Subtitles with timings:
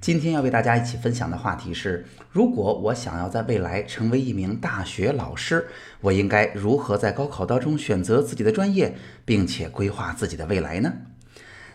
[0.00, 5.66] 今天要为大家一起分享的话题是：如果我想要在未来成为一名大学老师，
[6.00, 8.94] 我应该如何在高考当中选择自己的专业，
[9.24, 10.92] 并且规划自己的未来呢？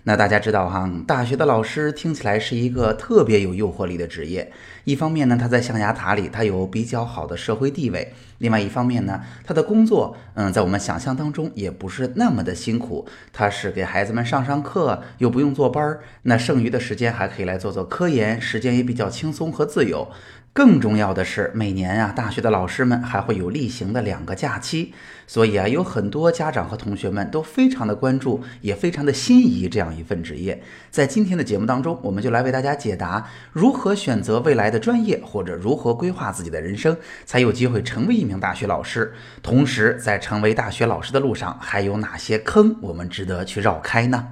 [0.05, 4.51] 那大家知道哈，大学的老师听起来是一个特别有诱惑力的职业。
[4.83, 13.07] 一方面呢，他在象牙塔里，他有比较好的社会地位；另外一方面呢，他的工作，嗯，在我们想象当中也不是那么的辛苦。
[13.31, 20.09] 他是给孩子们上上课，又不用坐班儿，那剩余的时间还可以来做做科研，时间也比较轻松和自由。
[20.53, 24.93] 更重要的是，每年啊，大学的老师们还会有例行的两个假期，
[25.25, 30.61] 所以啊，有很多家长和同学们都非常的关注，也非常的心仪这样一份职业。
[30.91, 39.11] 在今天的节目当中，我们就来为大家解答如何选择未来的专业，或者如何规划自己的人生，才有机会成为一名大学老师。
[39.41, 44.27] 同时，在成为大学老师的路上，还有哪些坑我们值得去绕开呢？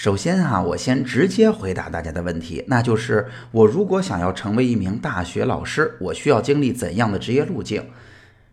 [0.00, 7.84] 首先啊，我先直接回答大家的问题，那就是我如果想要成为一名大学老师，我需要经历怎样的职业路径？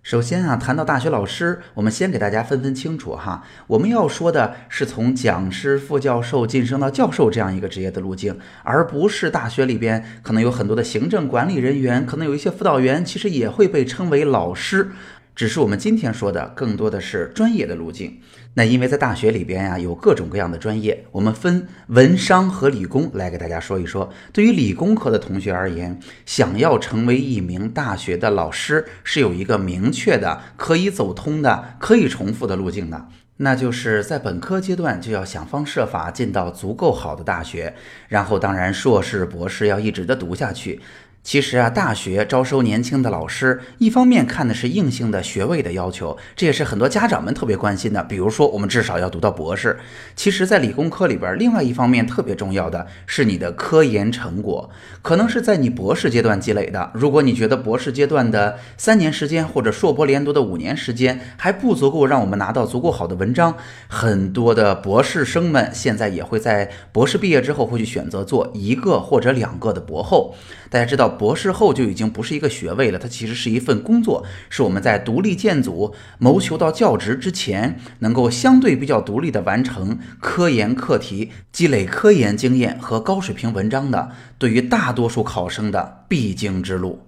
[0.03, 14.89] 首先啊，谈到大学老师，我们先给大家分分清楚哈，我们要说的是从讲师、副教授晋升到教授这样一个职业的路径，而不是大学里边可能有很多的行政管理人员，可能有一些辅导员，其实也会被称为老师。
[15.33, 18.19] 只是我们今天说的更多的是专业的路径。
[18.57, 24.11] 那因为在大学里边呀，有各种各样的专业，我们分文商和理工来给大家说一说。
[24.33, 33.05] 对于理工科的同学而言，想要成为一名大学的老师，是有一个明确的、可以走通的、可以重复的路径的，
[33.37, 37.75] 那就是在本科阶段就要想方设法进到足够好的大学，
[38.07, 40.81] 然后当然硕士、博士要一直的读下去。
[41.27, 48.01] 其实啊，大学招收年轻的老师，一方面看的是硬性的学位的要求，这也是很多家长们特别关心的。
[48.05, 49.77] 比如说，我们至少要读到博士。
[50.15, 54.69] 其实，在理工科里边，另外一方面特别重要的是你的科研成果，
[55.01, 56.91] 可能是在你博士阶段积累的。
[56.93, 63.53] 如果你觉得博士阶段的三年时间或者硕博连读的五年时间还不足够让我们拿到足够好的文章，
[63.89, 70.33] 很多的博士生们现在也会在博士毕业之后会去选择做一个或者两个的博后。
[70.69, 71.16] 大家知道。
[71.17, 87.06] 博士后就已经不是一个学位了，它其实是一份工作，是我们在独立建组、谋求到教职之前，能够相对比较独立的完成科研课题、积累科研经验和高水平文章的，对于大多数考生的必经之路。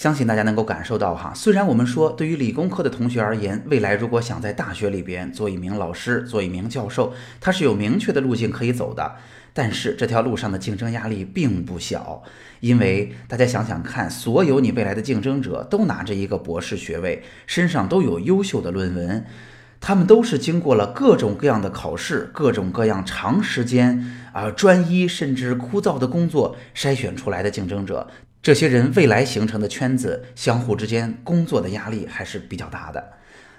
[0.00, 9.16] 相信大家能够感受到哈，虽然我们说对于理工科的同学而言，未来如果想在大学里边做一名老师、做一名教授，它是有明确的路径可以走的。
[9.52, 12.22] 但是这条路上的竞争压力并不小，
[12.60, 19.26] 因为大家想想看，所有你未来的竞争者都拿着一个博士学位，身上都有优秀的论文，
[19.82, 28.08] 他们都是经过了各种各样的考试、各种各样长时间啊专一甚至枯燥的工作筛选出来的竞争者。
[28.42, 33.12] 这些人未来形成的圈子，相互之间工作的压力还是比较大的。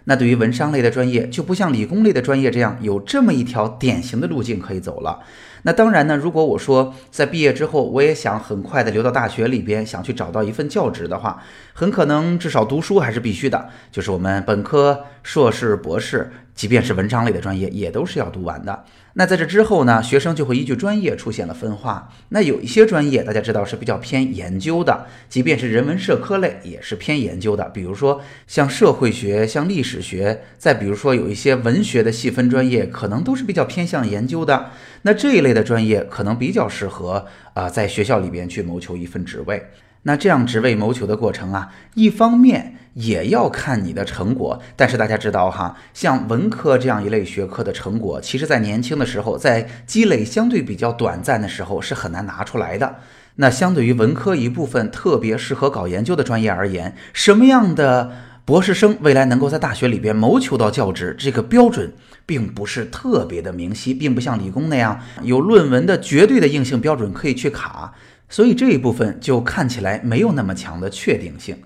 [0.05, 5.23] 那对于文商类的专业，就不像理工类的专业这样有这么一条典型的路径可以走了。
[5.63, 16.31] 那当然呢，如果我说在毕业之后，我也想很快的留到大学里边，想去找到一份教职的话，很可能至少读书还是必须的，就是我们本科、硕士、博士。
[16.53, 18.83] 即便是文章类的专业，也都是要读完的。
[19.13, 22.09] 那在这之后呢，学生就会依据专业出现了分化。
[22.29, 27.63] 那有一些专业，大家知道是比较偏研究的，即便是人文社科类，也是偏研究的。
[27.69, 34.71] 比如说像社会学、像历史学，再比如说有一些文学的细分专业，可能都是比较偏向研究的。
[35.03, 39.61] 那这一类类的专业，可能比较适合啊，在学校里边去谋求一份职位。
[40.03, 52.95] 那这样职位谋求的过程啊，一方面也要看你的成果，但是大家知道哈，像文科这样一类学科的成果，其实在年轻的时候，在积累相对比较短暂的时候是很难拿出来的。
[53.35, 58.11] 那相对于文科一部分特别适合搞研究的专业而言，什么样的
[58.51, 61.93] 博士生未来能够在大学里边谋求到教职，这个标准
[62.25, 67.93] 并不是特别的明晰，并不像理工那样有论文的绝对的硬性标准可以去卡。
[68.27, 71.59] 所以这一部分就看起来没有那么强的确定性。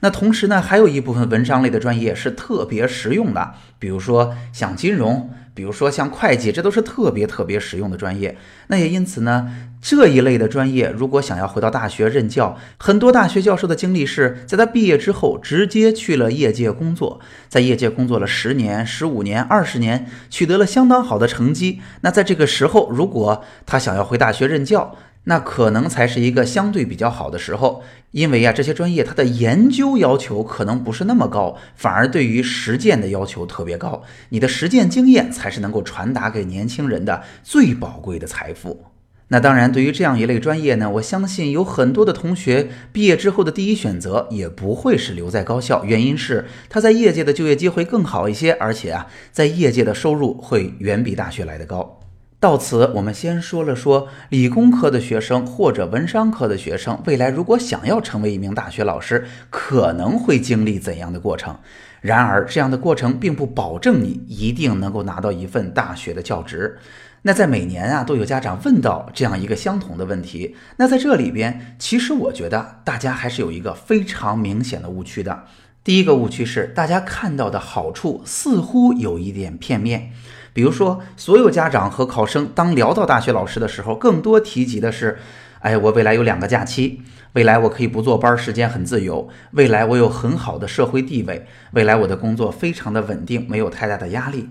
[0.00, 8.36] 那同时呢，还有一部分文商类的专业是特别实用的，比如说像金融、比如说像会计，这都是特别特别实用的专业。
[8.66, 9.50] 那也因此呢，
[9.80, 17.18] 这一类的专业，如果想要回到大学任教，很多大学教授的经历是在他毕业之后直接去了业界工作，
[17.48, 21.80] 在业界工作了十年、十五年、二十年，取得了相当好的成绩。
[22.02, 24.94] 那在这个时候，如果他想要回大学任教，
[25.28, 27.82] 那可能才是一个相对比较好的时候，
[28.12, 34.04] 因为呀，这些专业它的研究要求可能不是那么高，反而对于实践的要求特别高。
[34.28, 38.84] 你的实践经验才是能够传达给年轻人的最宝贵的财富。
[39.28, 51.98] 那当然，对于这样一类专业呢，我相信有很多的同学毕业之后的第一选择也不会是留在高校，原因是他在业界的就业机会更好一些，而且啊，在业界的收入会远比大学来的高。
[52.38, 61.58] 到此，我们先说了说理工科的学生或者文商科的学生，未来如果想要成为一名大学老师，可能会经历怎样的过程。
[62.02, 66.78] 然而，这样的过程并不保证你一定能够拿到一份大学的教职。
[67.22, 70.54] 那在每年啊，都有家长问到这样一个相同的问题。
[70.76, 75.44] 那在这里边，其实我觉得大家还是有一个非常明显的误区的。
[75.86, 80.10] 第一个误区是，大家看到的好处似乎有一点片面。
[80.52, 85.16] 比如说，所有家长和考生当聊到大学老师的时候，更多提及的是：
[85.60, 87.02] 哎，我未来有两个假期，
[87.34, 94.48] 未来我可以不坐班，时间很自由，未来我有很好的社会地位，未来我的工作非常的稳定，没有太大的压力。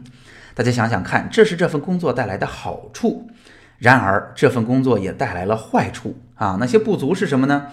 [0.53, 3.27] 大家想想看，这是这份工作带来的好处。
[3.79, 6.55] 然而，这份工作也带来了坏处啊。
[6.61, 7.65] 那些不足是什么呢？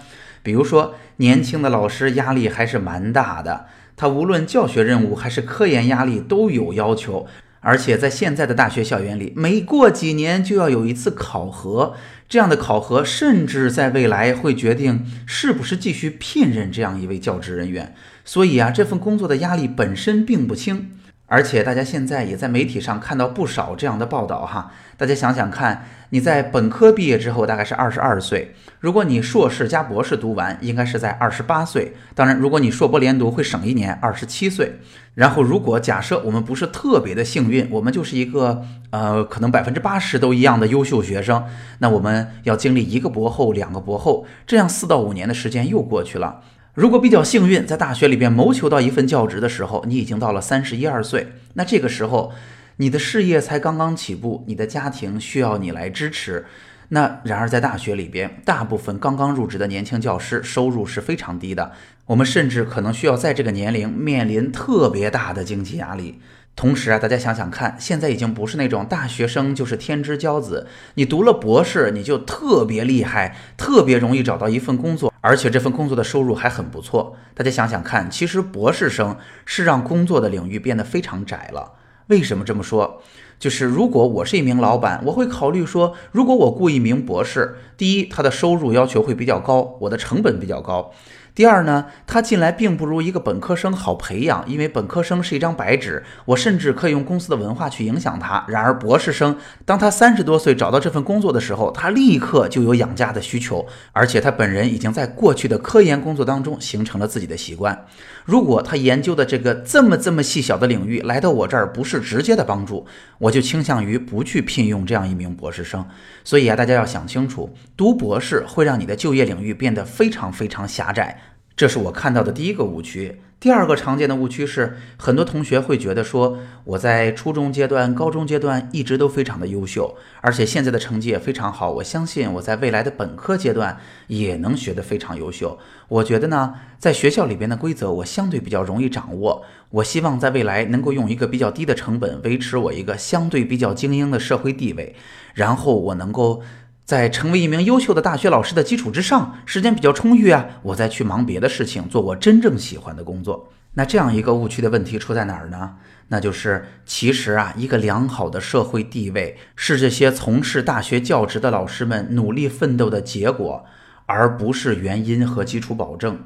[0.43, 7.25] 比如说，年轻的老师压力还是蛮大的，他无论教学任务还是科研压力都有要求。
[7.65, 11.95] 而且在现在的大学校园里，每过几年就要有一次考核，
[12.27, 17.95] 这样的考核甚至在未来会决定是不是继续聘任这样一位教职人员。
[18.25, 20.91] 所以啊，这份工作的压力本身并不轻。
[21.27, 31.93] 而且大家现在也在媒体上看到不少这样的报道哈，大家想想看，你在本科毕业之后大概是二十二岁，如果你硕士加博士读完，应该是在二十八岁。
[32.13, 34.79] 当然，如果你硕博连读会省一年，二十七岁。
[35.15, 41.45] 然后，如果假设我们不是特别的幸运，我们就是一个呃，可能百分之八十都一样的优秀学生，
[41.79, 46.41] 那我们要经历一个博后、两个博后，这样四到五年的时间又过去了。
[46.73, 52.33] 如果比较幸运，在大学里边谋求到一份教职的时候，你已经到了三十一二岁，那这个时候
[52.77, 56.47] 你的事业才刚刚起步，你的家庭需要你来支持。
[56.89, 61.73] 那然而在大学里边，大部分刚刚入职的年轻教师收入是非常低的，
[62.07, 66.19] 我们甚至可能需要在这个年龄面临特别大的经济压力。
[66.55, 77.15] 同时啊，大家想想看，现在已经不是那种大学生就是天之骄子，你读了博士你就特别厉害，特别容易找到一份工作，而且这份工作的收入还很不错。
[77.33, 81.73] 大家想想看，其实博士生是让工作的领域变得非常窄了。
[82.07, 83.01] 为什么这么说？
[83.39, 90.91] 就是如果我是一名老板，我会考虑说，如果我雇一名博士，第一，他的收入要求会比较高，我的成本比较高。
[91.35, 98.45] 第二呢，他进来并不如一个本科生好培养，因为本科生是一张白纸，我甚至可以用公司的文化去影响他。
[98.47, 99.35] 然而博士生，
[99.65, 107.87] 当他三十多岁找到这份工作的时候，他立刻就有养家的需求，而且他本人已经在过去的科研工作当中形成了自己的习惯。
[108.25, 112.85] 如果他研究的这个这么这么细小的领域来到我这儿不是直接的帮助，
[113.17, 115.83] 我就倾向于不去聘用这样一名博士生。
[116.23, 121.19] 所以啊，大家要想清楚，读博士会让你的就业领域变得非常非常狭窄。
[121.55, 123.21] 这是我看到的第一个误区。
[123.39, 131.69] 第二个常见的误区是，很多同学会觉得说，我在初中阶段、高中阶段一直都非常的优秀，而且现在的成绩也非常好。
[131.69, 135.59] 我相信我在未来的本科阶段也能学得非常优秀。
[135.89, 139.43] 我觉得呢，在学校里边的规则我相对比较容易掌握。
[139.71, 144.95] 我希望在未来能够用一个比较低的成本维持我一个相对比较精英的社会地位，
[145.33, 146.41] 然后我能够。
[146.85, 153.49] 在成为一名优秀的大学老师的基础之上，时间比较充裕啊，我再去忙别的事情，做我真正喜欢的工作。
[153.75, 155.75] 那这样一个误区的问题出在哪儿呢？
[156.09, 163.65] 那就是其实啊，一个良好的社会地位是这些从事大学教职的老师们努力奋斗的结果，
[164.05, 166.19] 而不是原因和基础保证。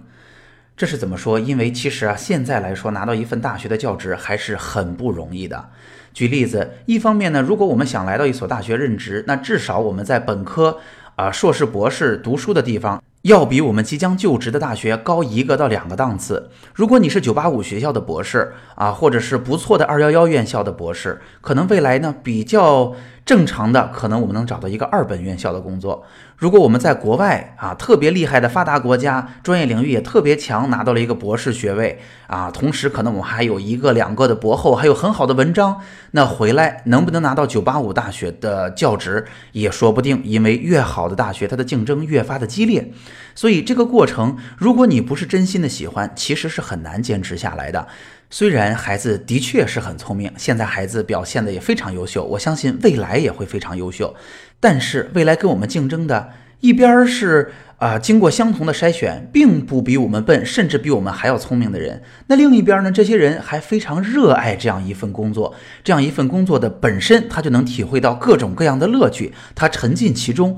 [0.76, 1.40] 这是怎么说？
[1.40, 5.70] 因为其实啊，现在来说拿到一份大学的教职还是很不容易的。
[6.18, 10.80] 举例子，一方面呢，如果我们想来到一所大学任职，那至少我们在本科、
[11.16, 16.50] 啊硕士、博士读书的地方，要比我们即将就职的大学高一个到两个档次。
[16.74, 22.96] 如果你是九八五学校的博士啊，或者是不错的二幺幺院校的博士，可能未来呢比较。
[23.28, 26.06] 正常的可能我们能找到一个二本院校的工作。
[26.38, 35.82] 如果我们在国外啊，特别厉害的发达国家，专业领域也特别强，拿到了一个博士学位啊，同时可能我们还有一个两个的博后，还有很好的文章，
[36.12, 42.94] 那回来能不能拿到九八五大学的教职也说不定，因为越好的大学，它的竞争越发的激烈。
[43.36, 47.88] 所以这个过程，如果你不是真心的喜欢，其实是很难坚持下来的。
[48.30, 54.14] 虽然孩子的确是很聪明，现在孩子表现的也非常优秀，我相信未来也会非常优秀。
[54.60, 56.30] 但是未来跟我们竞争的
[56.60, 62.02] 一边是啊，经过相同的筛选，并不比我们笨，甚至比我们还要聪明的人。
[62.28, 70.58] 那另一边呢，这些人还非常热爱这样一份工作，这样一份工作的本身，他就能体会到各种各样的乐趣，他沉浸其中。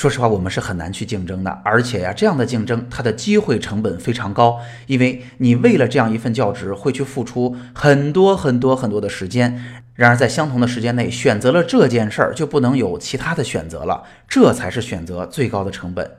[0.00, 9.62] 说实话，我们是很难去竞争的，而且呀，这样的竞争它的机会成本非常高，因为你为了这样一份教职会去付出很多很多很多的时间。
[9.94, 16.10] 然而，在相同的时间内选择了这件事儿，就不能有其他的选择了，这才是选择最高的成本。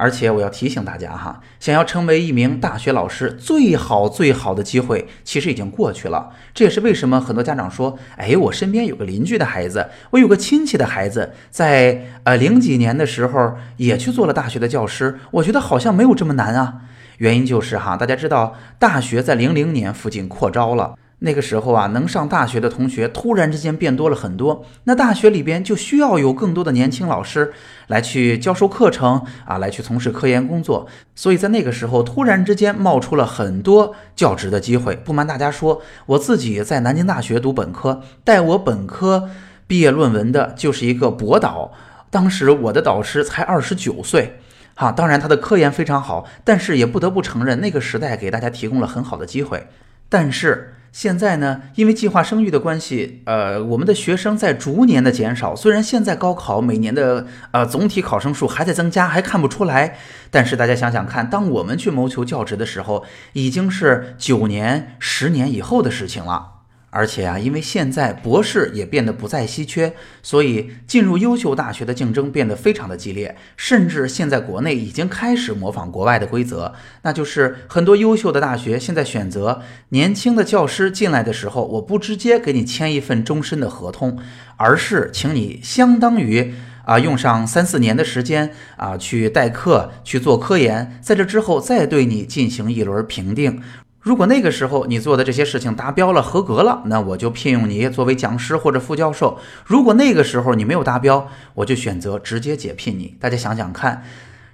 [0.00, 6.30] 而且我要提醒大家哈，想要成为一名大学老师，最好最好的机会其实已经过去了。
[6.54, 16.76] 这也是为什么很多家长说，哎，我身边有个邻居的孩子，我有个亲戚的孩子，在呃零几年的时候也去做了大学的教师，我觉得好像没有这么难啊。
[17.18, 20.96] 原因就是哈，大家知道大学在零零年附近扩招了。
[21.22, 27.52] 那个时候啊，能上大学的同学突然之间变多了很多，那大学里边就需要有更多的年轻老师
[27.88, 30.88] 来去教授课程啊，来去从事科研工作。
[31.14, 34.96] 所以在那个时候，突然之间冒出了很多教职的机会。
[34.96, 39.28] 不瞒大家说，我自己在南京大学读本科，带我本科
[39.66, 41.70] 毕业论文的就是一个博导，
[42.10, 44.38] 当时我的导师才二十九岁，
[44.74, 49.66] 哈，当然他的科研非常好，但是也不得不承认，那个时代给大家提供了很好的机会，
[50.08, 50.76] 但是。
[50.92, 55.54] 现在呢，因为计划生育的关系，呃，我们的学生在逐年的减少。
[55.54, 59.96] 虽然现在高考每年的呃总体考生数还在增加，还看不出来，
[60.30, 63.04] 但是大家想想看，当我们去谋求教职的时候，
[63.34, 66.59] 已经是九年、十年以后的事情了。
[66.90, 69.92] 而且啊，因为现在博士也变得不再稀缺，
[70.22, 73.36] 所以进入优秀大学的竞争变得非常的激烈。
[73.56, 84.18] 甚至现在国内已经开始模仿国外的规则，那就是很多优秀的大学现在选择年轻的教师进来的时候，我不直接给你签一份终身的合同，
[84.56, 86.52] 而是请你相当于
[86.84, 93.62] 啊用上三四年的时间啊去代课去做科研，在这之后再对你进行一轮评定。
[94.00, 99.38] 如果那个时候你做的这些事情达标了、合格了，那我就聘用你作为讲师或者副教授。
[99.66, 103.16] 如果那个时候你没有达标，我就选择直接解聘你。
[103.20, 104.02] 大家想想看，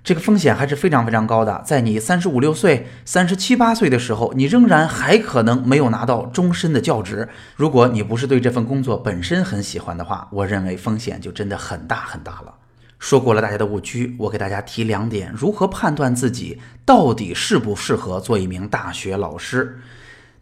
[0.03, 1.62] 这个风险还是非常非常高的。
[1.65, 7.29] 在你三十五六岁、三十七八岁的时候，你仍然还可能没有拿到终身的教职。
[7.55, 12.53] 如果你不是对这份工作本身很喜欢的话，我认为风险就真的很大很大了。
[12.99, 19.81] 说过了大家的误区，我给大家提两点：如何判断自己到底适不适合做一名大学老师？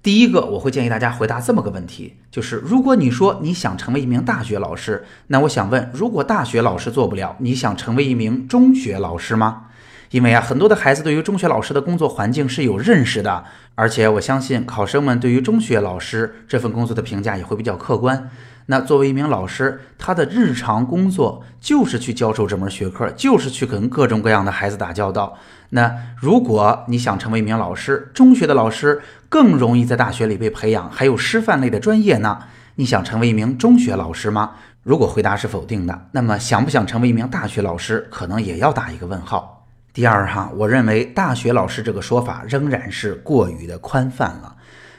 [0.02, 9.66] 第一个，我会建议大家回答这么个问题：就是如果你说你想成为一名大学老师，那我想问，如果大学老师做不了，你想成为一名中学老师吗？
[10.10, 13.44] 因为啊，很多的孩子对于中学老师的工作环境是有认识的，
[13.74, 18.30] 而且我相信考生们对于中学老师这份工作的评价也会比较客观。
[18.66, 25.36] 那作为一名老师，他的日常工作就是去教授这门学科，就是去跟各种各样的孩子打交道。
[25.70, 32.38] 那如果你想成为一名老师，中学的老师更容易在大学里被培养，还有师范类的专业呢？
[32.76, 34.52] 你想成为一名中学老师吗？
[34.82, 39.66] 如果回答是否定的，那么想不想成为一名大学老师，可能也要打一个问号。
[39.92, 44.56] 第二哈，我认为大学老师这个说法仍然是过于的宽泛了。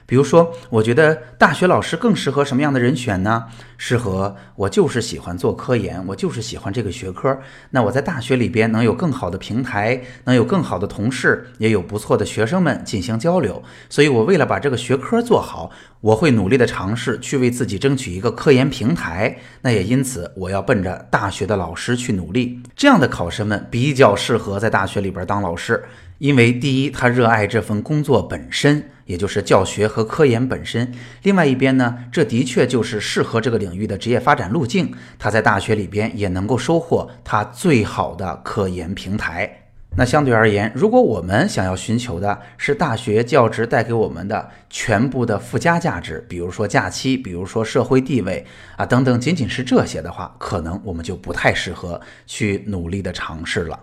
[0.08, 3.44] 比如说，我觉得大学老师更适合什么样的人选呢？
[3.78, 7.38] 适合我就是喜欢做科研，我就是喜欢这个学科。
[7.72, 13.62] 那我在大学里边能有更好的平台，能有更好的同事，也有不错的学生们进行交流。
[13.90, 15.72] 所以，我为了把这个学科做好，
[16.02, 19.36] 我会努力的尝试去为自己争取一个科研平台。
[19.62, 22.62] 那也因此，我要奔着大学的老师去努力。
[22.76, 25.84] 这样的考生们比较适合在大学里边当老师，
[26.20, 28.92] 因为第一，他热爱这份工作本身。
[29.06, 30.92] 也就是教学和科研本身，
[31.24, 34.92] 另外一边呢，这的确就是适合这个领域的职业发展路径。
[35.20, 39.62] 他在大学里边也能够收获他最好的科研平台。
[39.98, 48.46] 那相对而言，如果我们想要寻求的是大学教职带给我们的全部的附加价值，比如说假期，比如说社会地位
[48.76, 53.80] 啊等等，仅仅是这些的话，可能我们就不太适合去努力的尝试了。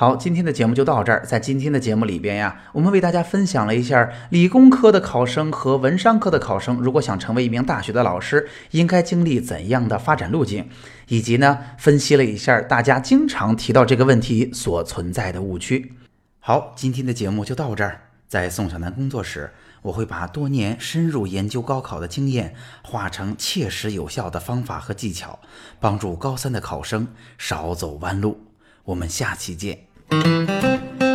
[0.00, 1.26] 好，今天的节目就到这儿。
[1.26, 10.68] 在今天的节目里边呀，我们为大家分享了一下理工科的考生和文商科的考生，如果想成为一名大学的老师，应该经历怎样的发展路径，
[11.08, 15.92] 以及呢，分析了一下大家经常提到这个问题所存在的误区。
[16.38, 18.02] 好，今天的节目就到这儿。
[18.28, 19.52] 在宋小南工作室，
[19.82, 25.40] 我会把多年深入研究高考的经验，化成切实有效的方法和技巧，
[25.80, 28.38] 帮助高三的考生少走弯路。
[28.84, 29.87] 我们下期见。
[30.10, 31.07] Thank you.